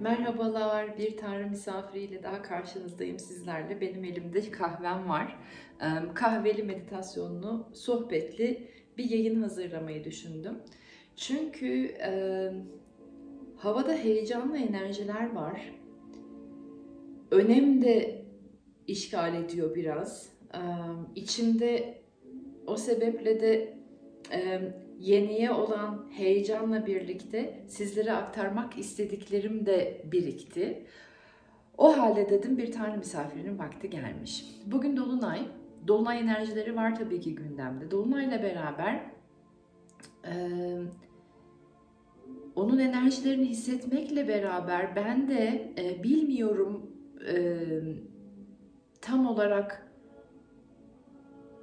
[0.00, 3.80] Merhabalar, bir Tanrı misafiriyle daha karşınızdayım sizlerle.
[3.80, 5.36] Benim elimde kahvem var.
[6.14, 8.68] Kahveli meditasyonlu, sohbetli
[8.98, 10.58] bir yayın hazırlamayı düşündüm.
[11.16, 12.10] Çünkü e,
[13.56, 15.74] havada heyecanlı enerjiler var.
[17.30, 18.24] Önem de
[18.86, 20.32] işgal ediyor biraz.
[20.54, 20.60] E,
[21.14, 21.98] içimde
[22.66, 23.78] o sebeple de
[24.32, 24.60] e,
[24.98, 30.86] yeniye olan heyecanla birlikte sizlere aktarmak istediklerim de birikti.
[31.78, 34.44] O halde dedim bir tanrı misafirinin vakti gelmiş.
[34.66, 35.48] Bugün Dolunay.
[35.88, 37.90] Dolunay enerjileri var tabii ki gündemde.
[37.90, 39.00] Dolunayla beraber
[40.24, 40.32] e,
[42.56, 46.90] onun enerjilerini hissetmekle beraber ben de e, bilmiyorum
[47.28, 47.56] e,
[49.00, 49.92] tam olarak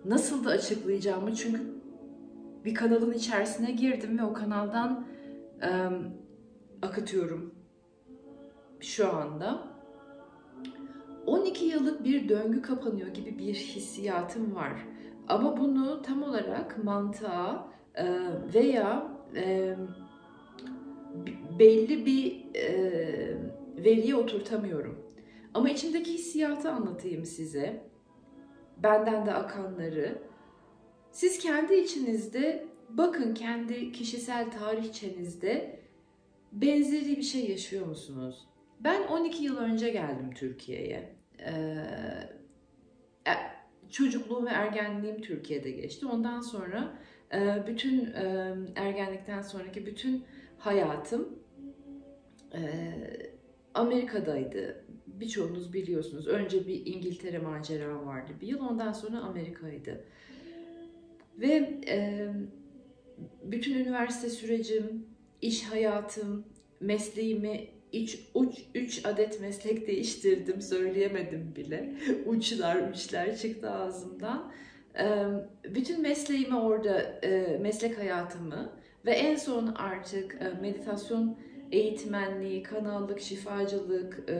[0.05, 1.72] nasıl da açıklayacağımı çünkü
[2.65, 5.07] bir kanalın içerisine girdim ve o kanaldan
[5.61, 5.69] e,
[6.81, 7.55] akıtıyorum
[8.79, 9.73] şu anda.
[11.25, 14.73] 12 yıllık bir döngü kapanıyor gibi bir hissiyatım var.
[15.27, 18.05] Ama bunu tam olarak mantığa e,
[18.53, 19.75] veya e,
[21.59, 23.37] belli bir e,
[23.77, 25.03] veriye oturtamıyorum.
[25.53, 27.83] Ama içimdeki hissiyatı anlatayım size.
[28.77, 30.17] Benden de akanları.
[31.13, 35.79] Siz kendi içinizde bakın kendi kişisel tarihçenizde
[36.51, 38.47] benzeri bir şey yaşıyor musunuz?
[38.79, 41.15] Ben 12 yıl önce geldim Türkiye'ye.
[41.39, 41.51] Ee,
[43.27, 43.33] e,
[43.89, 46.05] çocukluğum ve ergenliğim Türkiye'de geçti.
[46.05, 46.97] Ondan sonra
[47.33, 50.23] e, bütün e, ergenlikten sonraki bütün
[50.57, 51.39] hayatım
[53.73, 54.85] Amerika'daydı.
[55.07, 56.27] Birçoğunuz biliyorsunuz.
[56.27, 58.59] Önce bir İngiltere macera vardı bir yıl.
[58.59, 60.05] Ondan sonra Amerika'ydı.
[61.39, 62.27] Ve e,
[63.43, 65.05] bütün üniversite sürecim,
[65.41, 66.45] iş hayatım,
[66.79, 71.93] mesleğimi üç, uç, üç adet meslek değiştirdim söyleyemedim bile.
[72.25, 74.51] Uçlar uçlar çıktı ağzımdan.
[74.99, 75.25] E,
[75.75, 78.73] bütün mesleğimi orada, e, meslek hayatımı
[79.05, 81.37] ve en son artık e, meditasyon
[81.71, 84.37] eğitmenliği, kanallık, şifacılık e,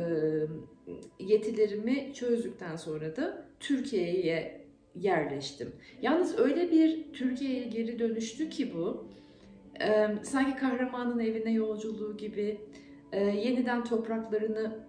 [1.19, 4.62] yetilerimi çözdükten sonra da Türkiye'ye
[4.95, 5.71] yerleştim.
[6.01, 9.07] Yalnız öyle bir Türkiye'ye geri dönüştü ki bu.
[9.81, 12.61] E, sanki kahramanın evine yolculuğu gibi
[13.11, 14.79] e, yeniden topraklarını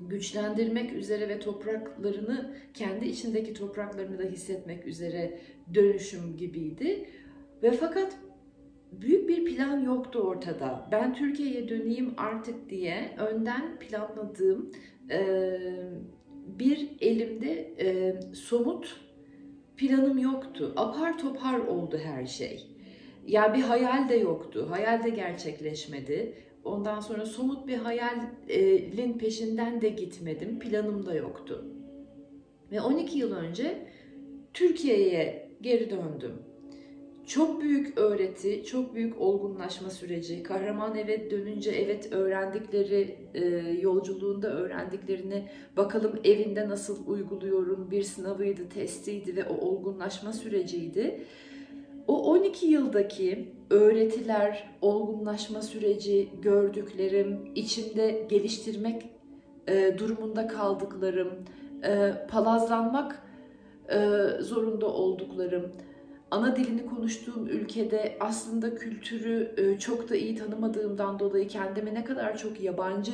[0.00, 5.38] güçlendirmek üzere ve topraklarını kendi içindeki topraklarını da hissetmek üzere
[5.74, 7.08] dönüşüm gibiydi.
[7.62, 8.16] Ve fakat
[8.92, 10.88] büyük bir plan yoktu ortada.
[10.92, 14.72] Ben Türkiye'ye döneyim artık diye önden planladığım
[15.10, 15.58] e,
[16.46, 19.00] bir elimde e, somut
[19.76, 20.72] planım yoktu.
[20.76, 22.66] Apar topar oldu her şey.
[23.26, 24.66] Ya bir hayal de yoktu.
[24.70, 26.34] Hayal de gerçekleşmedi.
[26.64, 30.58] Ondan sonra somut bir hayalin peşinden de gitmedim.
[30.58, 31.64] Planım da yoktu.
[32.72, 33.86] Ve 12 yıl önce
[34.54, 36.51] Türkiye'ye geri döndüm.
[37.32, 40.42] Çok büyük öğreti, çok büyük olgunlaşma süreci.
[40.42, 43.46] Kahraman eve dönünce evet öğrendikleri, e,
[43.80, 51.24] yolculuğunda öğrendiklerini bakalım evinde nasıl uyguluyorum bir sınavıydı, testiydi ve o olgunlaşma süreciydi.
[52.06, 59.10] O 12 yıldaki öğretiler, olgunlaşma süreci, gördüklerim, içimde geliştirmek
[59.68, 61.30] e, durumunda kaldıklarım,
[61.84, 63.22] e, palazlanmak
[64.40, 65.72] zorunda olduklarım,
[66.32, 72.38] ana dilini konuştuğum ülkede aslında kültürü e, çok da iyi tanımadığımdan dolayı kendimi ne kadar
[72.38, 73.12] çok yabancı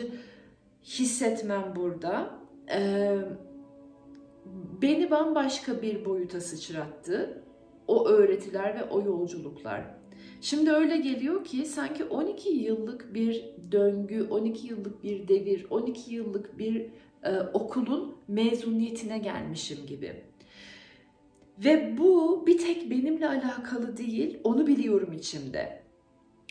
[0.84, 2.30] hissetmem burada
[2.74, 3.16] e,
[4.82, 7.42] beni bambaşka bir boyuta sıçrattı.
[7.86, 9.84] O öğretiler ve o yolculuklar.
[10.40, 16.58] Şimdi öyle geliyor ki sanki 12 yıllık bir döngü, 12 yıllık bir devir, 12 yıllık
[16.58, 16.86] bir
[17.22, 20.24] e, okulun mezuniyetine gelmişim gibi.
[21.64, 25.82] Ve bu bir tek benimle alakalı değil, onu biliyorum içimde.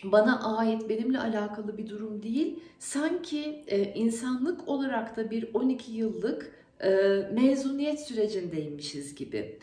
[0.03, 2.59] Bana ait, benimle alakalı bir durum değil.
[2.79, 6.51] Sanki e, insanlık olarak da bir 12 yıllık
[6.83, 6.89] e,
[7.33, 9.59] mezuniyet sürecindeymişiz gibi.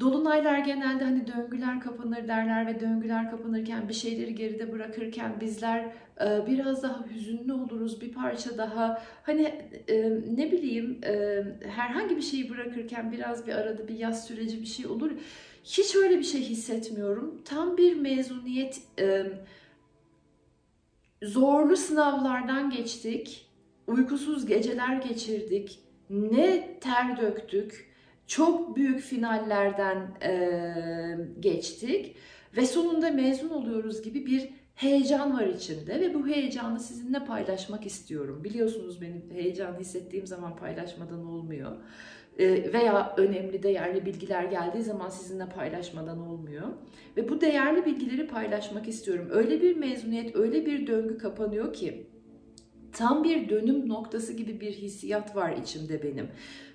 [0.00, 5.84] Dolunaylar genelde hani döngüler kapanır derler ve döngüler kapanırken bir şeyleri geride bırakırken bizler
[6.20, 9.42] e, biraz daha hüzünlü oluruz bir parça daha hani
[9.88, 14.66] e, ne bileyim e, herhangi bir şeyi bırakırken biraz bir arada bir yaz süreci bir
[14.66, 15.10] şey olur.
[15.64, 17.42] Hiç öyle bir şey hissetmiyorum.
[17.44, 18.82] Tam bir mezuniyet
[21.22, 23.46] zorlu sınavlardan geçtik.
[23.86, 25.80] Uykusuz geceler geçirdik.
[26.10, 27.87] Ne ter döktük
[28.28, 30.32] çok büyük finallerden e,
[31.40, 32.16] geçtik
[32.56, 38.44] ve sonunda mezun oluyoruz gibi bir heyecan var içinde ve bu heyecanı sizinle paylaşmak istiyorum.
[38.44, 41.72] Biliyorsunuz benim heyecan hissettiğim zaman paylaşmadan olmuyor.
[42.72, 46.68] Veya önemli değerli bilgiler geldiği zaman sizinle paylaşmadan olmuyor.
[47.16, 49.28] Ve bu değerli bilgileri paylaşmak istiyorum.
[49.30, 52.06] Öyle bir mezuniyet, öyle bir döngü kapanıyor ki
[52.92, 56.28] tam bir dönüm noktası gibi bir hissiyat var içimde benim.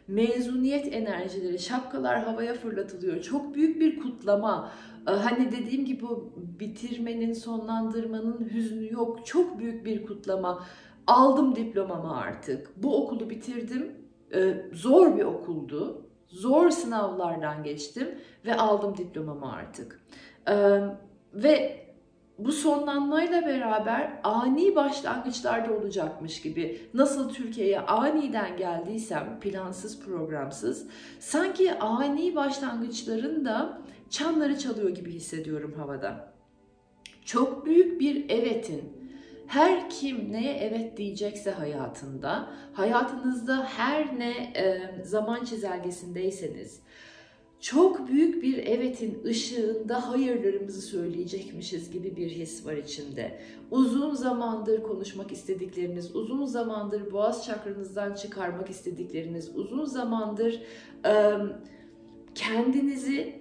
[0.07, 3.21] Mezuniyet enerjileri, şapkalar havaya fırlatılıyor.
[3.21, 4.71] Çok büyük bir kutlama.
[5.07, 6.05] Ee, hani dediğim gibi
[6.59, 9.25] bitirmenin, sonlandırmanın hüznü yok.
[9.25, 10.63] Çok büyük bir kutlama.
[11.07, 12.83] Aldım diplomamı artık.
[12.83, 13.91] Bu okulu bitirdim.
[14.33, 16.05] Ee, zor bir okuldu.
[16.27, 18.07] Zor sınavlardan geçtim
[18.45, 19.99] ve aldım diplomamı artık.
[20.49, 20.79] Ee,
[21.33, 21.82] ve
[22.45, 30.87] bu sonlanmayla beraber ani başlangıçlarda olacakmış gibi nasıl Türkiye'ye aniden geldiysem plansız programsız
[31.19, 36.33] sanki ani başlangıçların da çanları çalıyor gibi hissediyorum havada.
[37.25, 39.03] Çok büyük bir evetin
[39.47, 46.81] her kim neye evet diyecekse hayatında, hayatınızda her ne e, zaman çizelgesindeyseniz,
[47.63, 53.39] çok büyük bir evetin ışığında hayırlarımızı söyleyecekmişiz gibi bir his var içimde.
[53.71, 60.61] Uzun zamandır konuşmak istedikleriniz, uzun zamandır boğaz çakranızdan çıkarmak istedikleriniz, uzun zamandır
[62.35, 63.35] kendinizi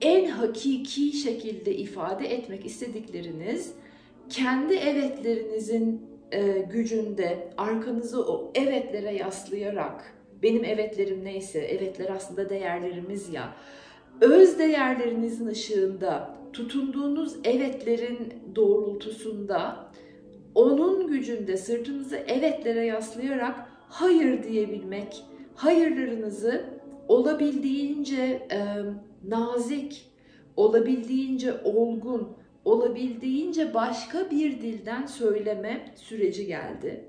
[0.00, 3.72] en hakiki şekilde ifade etmek istedikleriniz
[4.28, 6.02] kendi evetlerinizin
[6.72, 13.54] gücünde arkanızı o evetlere yaslayarak benim evetlerim neyse evetler aslında değerlerimiz ya
[14.20, 19.90] öz değerlerinizin ışığında tutunduğunuz evetlerin doğrultusunda
[20.54, 26.64] onun gücünde sırtınızı evetlere yaslayarak hayır diyebilmek, hayırlarınızı
[27.08, 28.58] olabildiğince e,
[29.28, 30.10] nazik,
[30.56, 32.28] olabildiğince olgun,
[32.64, 37.04] olabildiğince başka bir dilden söyleme süreci geldi.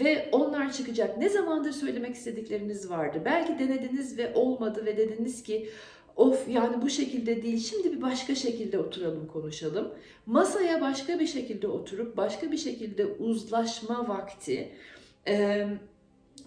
[0.00, 1.18] Ve onlar çıkacak.
[1.18, 3.22] Ne zamandır söylemek istedikleriniz vardı.
[3.24, 5.70] Belki denediniz ve olmadı ve dediniz ki
[6.16, 9.94] of yani bu şekilde değil şimdi bir başka şekilde oturalım konuşalım.
[10.26, 14.72] Masaya başka bir şekilde oturup başka bir şekilde uzlaşma vakti.
[15.28, 15.68] Ee,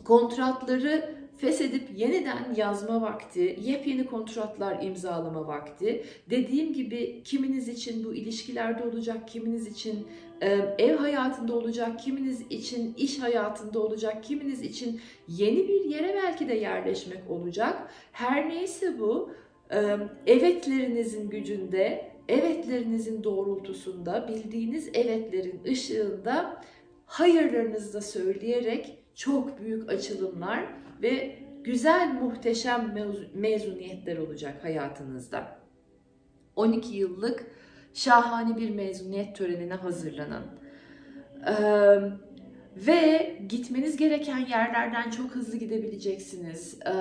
[0.03, 6.04] kontratları feshedip yeniden yazma vakti, yepyeni kontratlar imzalama vakti.
[6.30, 10.07] Dediğim gibi kiminiz için bu ilişkilerde olacak, kiminiz için
[10.42, 10.50] e,
[10.80, 16.54] ev hayatında olacak, kiminiz için iş hayatında olacak, kiminiz için yeni bir yere belki de
[16.54, 17.89] yerleşmek olacak.
[18.12, 19.31] Her neyse bu
[19.72, 19.98] e,
[20.28, 26.63] evetlerinizin gücünde, evetlerinizin doğrultusunda, bildiğiniz evetlerin ışığında
[27.06, 30.66] hayırlarınızı da söyleyerek çok büyük açılımlar
[31.01, 32.94] ve güzel muhteşem
[33.33, 35.59] mezuniyetler olacak hayatınızda.
[36.55, 37.45] 12 yıllık
[37.94, 40.44] şahane bir mezuniyet törenine hazırlanın.
[41.47, 41.97] Ee,
[42.75, 46.79] ve gitmeniz gereken yerlerden çok hızlı gidebileceksiniz.
[46.85, 46.91] Ee,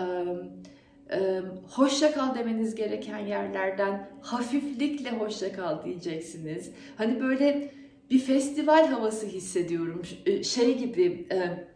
[1.11, 6.71] e, hoşça kal demeniz gereken yerlerden hafiflikle hoşça kal diyeceksiniz.
[6.97, 7.71] Hani böyle
[8.11, 10.03] bir festival havası hissediyorum.
[10.43, 11.67] Şey gibi e,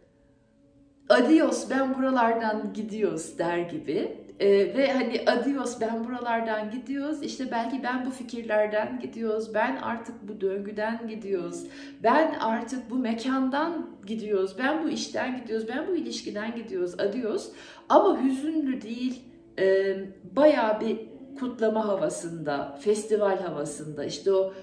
[1.13, 4.17] adios ben buralardan gidiyoruz der gibi.
[4.39, 7.23] Ee, ve hani adios ben buralardan gidiyoruz.
[7.23, 9.53] İşte belki ben bu fikirlerden gidiyoruz.
[9.53, 11.63] Ben artık bu döngüden gidiyoruz.
[12.03, 14.55] Ben artık bu mekandan gidiyoruz.
[14.59, 15.67] Ben bu işten gidiyoruz.
[15.67, 16.99] Ben bu ilişkiden gidiyoruz.
[16.99, 17.51] Adios.
[17.89, 19.21] Ama hüzünlü değil
[19.59, 19.95] e,
[20.35, 20.99] bayağı bir
[21.39, 24.05] kutlama havasında festival havasında.
[24.05, 24.53] İşte o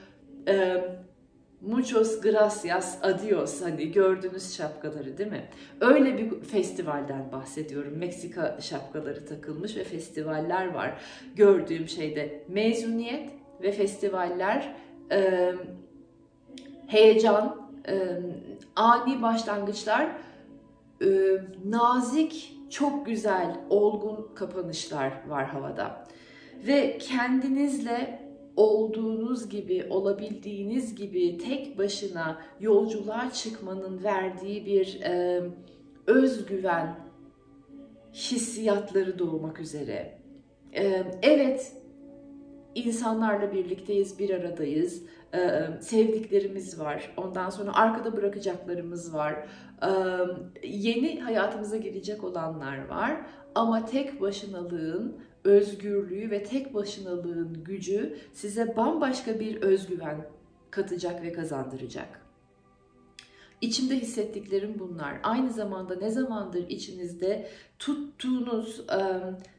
[0.49, 0.85] e,
[1.61, 5.49] Muchos gracias, adios hani gördüğünüz şapkaları değil mi?
[5.81, 7.97] Öyle bir festivalden bahsediyorum.
[7.97, 11.01] Meksika şapkaları takılmış ve festivaller var.
[11.37, 13.31] Gördüğüm şeyde mezuniyet
[13.63, 14.75] ve festivaller
[15.13, 15.55] e,
[16.87, 18.21] heyecan, e,
[18.77, 20.09] ani başlangıçlar,
[21.03, 21.09] e,
[21.65, 26.05] nazik, çok güzel, olgun kapanışlar var havada.
[26.67, 28.28] Ve kendinizle
[28.59, 35.43] olduğunuz gibi, olabildiğiniz gibi tek başına yolculuğa çıkmanın verdiği bir e,
[36.07, 36.97] özgüven
[38.13, 40.19] hissiyatları doğmak üzere.
[40.73, 41.73] E, evet,
[42.75, 45.03] insanlarla birlikteyiz, bir aradayız.
[45.35, 47.13] Ee, sevdiklerimiz var.
[47.17, 49.47] Ondan sonra arkada bırakacaklarımız var.
[49.83, 49.89] Ee,
[50.69, 53.21] yeni hayatımıza girecek olanlar var.
[53.55, 60.27] Ama tek başınalığın özgürlüğü ve tek başınalığın gücü size bambaşka bir özgüven
[60.71, 62.29] katacak ve kazandıracak.
[63.61, 65.21] İçimde hissettiklerim bunlar.
[65.23, 69.01] Aynı zamanda ne zamandır içinizde tuttuğunuz e,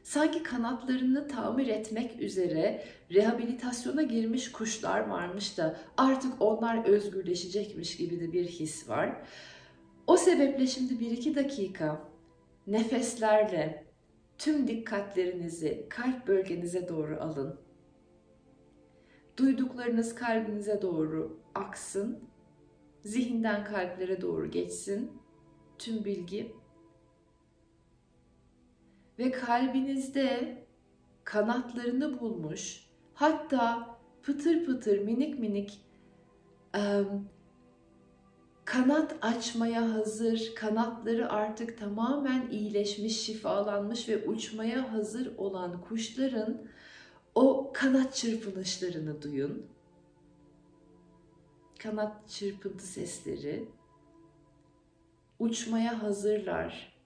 [0.02, 8.32] sanki kanatlarını tamir etmek üzere rehabilitasyona girmiş kuşlar varmış da artık onlar özgürleşecekmiş gibi de
[8.32, 9.16] bir his var.
[10.06, 12.04] O sebeple şimdi bir iki dakika
[12.66, 13.89] nefeslerle
[14.40, 17.60] tüm dikkatlerinizi kalp bölgenize doğru alın.
[19.36, 22.24] Duyduklarınız kalbinize doğru aksın.
[23.02, 25.12] Zihinden kalplere doğru geçsin.
[25.78, 26.52] Tüm bilgi
[29.18, 30.58] ve kalbinizde
[31.24, 35.86] kanatlarını bulmuş, hatta pıtır pıtır minik minik
[38.70, 46.66] kanat açmaya hazır, kanatları artık tamamen iyileşmiş, şifalanmış ve uçmaya hazır olan kuşların
[47.34, 49.66] o kanat çırpınışlarını duyun.
[51.78, 53.68] Kanat çırpıntı sesleri
[55.38, 57.00] uçmaya hazırlar.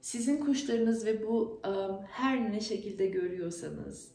[0.00, 4.12] Sizin kuşlarınız ve bu um, her ne şekilde görüyorsanız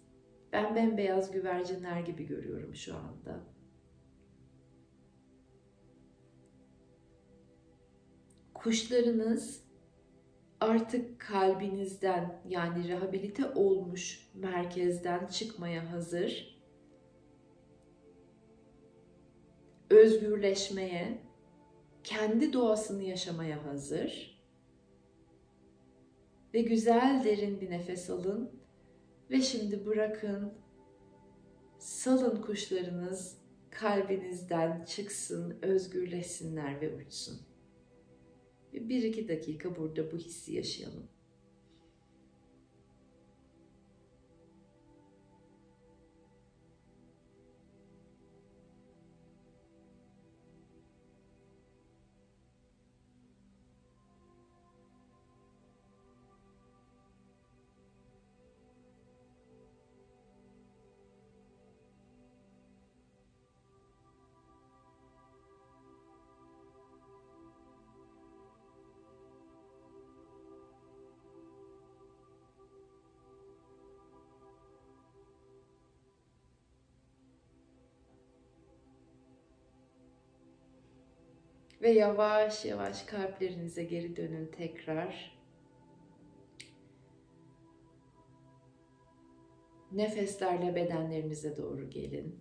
[0.54, 3.57] ben bembeyaz güvercinler gibi görüyorum şu anda
[8.58, 9.64] kuşlarınız
[10.60, 16.58] artık kalbinizden yani rehabilite olmuş merkezden çıkmaya hazır.
[19.90, 21.22] Özgürleşmeye,
[22.04, 24.38] kendi doğasını yaşamaya hazır.
[26.54, 28.52] Ve güzel derin bir nefes alın
[29.32, 30.54] ve şimdi bırakın.
[31.80, 33.38] Salın kuşlarınız
[33.70, 37.47] kalbinizden çıksın, özgürleşsinler ve uçsun.
[38.82, 41.04] Bir iki dakika burada bu hissi yaşayalım.
[81.82, 85.38] Ve yavaş yavaş kalplerinize geri dönün tekrar.
[89.92, 92.40] Nefeslerle bedenlerinize doğru gelin.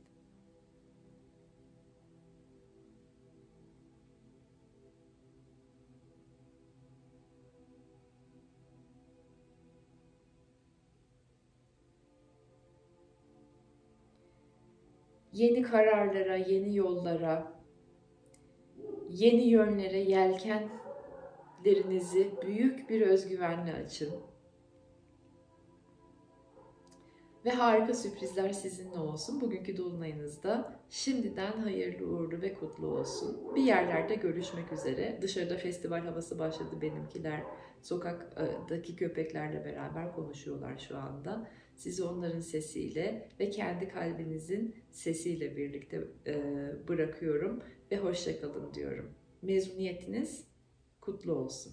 [15.32, 17.55] Yeni kararlara, yeni yollara,
[19.16, 24.12] yeni yönlere yelkenlerinizi büyük bir özgüvenle açın.
[27.44, 29.40] Ve harika sürprizler sizinle olsun.
[29.40, 33.54] Bugünkü dolunayınızda şimdiden hayırlı uğurlu ve kutlu olsun.
[33.54, 35.18] Bir yerlerde görüşmek üzere.
[35.22, 37.42] Dışarıda festival havası başladı benimkiler.
[37.82, 41.50] Sokaktaki köpeklerle beraber konuşuyorlar şu anda.
[41.76, 46.04] Sizi onların sesiyle ve kendi kalbinizin sesiyle birlikte
[46.88, 49.10] bırakıyorum ve hoşçakalın diyorum.
[49.42, 50.44] Mezuniyetiniz
[51.00, 51.72] kutlu olsun.